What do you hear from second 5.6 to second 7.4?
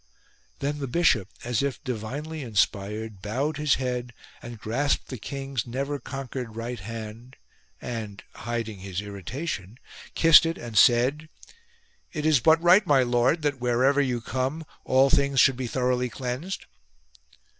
never conquered right hand,